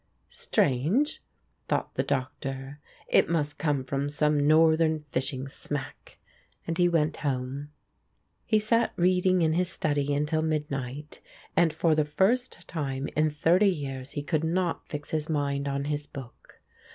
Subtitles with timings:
[0.29, 1.21] "Strange,"
[1.67, 6.17] thought the Doctor, "it must come from some Northern fishing smack,"
[6.65, 7.69] and he went home.
[8.43, 11.21] He sat reading in his study until midnight,
[11.55, 15.83] and for the first time in thirty years he could not fix his mind on
[15.85, 16.59] his book.